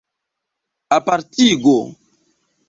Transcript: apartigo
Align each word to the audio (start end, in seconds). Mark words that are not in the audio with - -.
apartigo 0.97 1.77